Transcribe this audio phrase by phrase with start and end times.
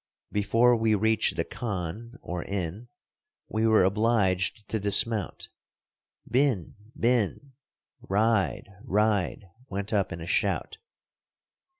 [0.31, 2.87] Before we reached the khan, or inn,
[3.47, 5.49] we were obliged to dismount.
[6.27, 6.73] "Bin!
[6.99, 7.51] bin!"
[8.09, 8.67] ("Ride!
[8.83, 10.79] ride!") went up in a shout.